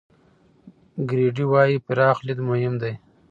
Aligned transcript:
ګرېډي 1.09 1.45
وايي، 1.51 1.77
پراخ 1.85 2.17
لید 2.27 2.39
مهم 2.49 2.73
دی. 2.81 2.93